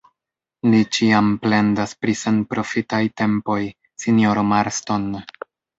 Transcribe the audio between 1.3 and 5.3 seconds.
plendas pri senprofitaj tempoj, sinjoro Marston.